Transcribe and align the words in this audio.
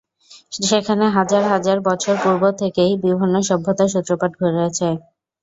সেখানে 0.61 1.05
হাজার 1.17 1.43
হাজার 1.51 1.77
বছর 1.87 2.15
পূর্ব 2.23 2.43
থেকেই 2.61 2.91
বিভিন্ন 3.03 3.35
সভ্যতার 3.49 3.91
সূত্রপাত 3.93 4.31
ঘটেছে। 4.41 4.87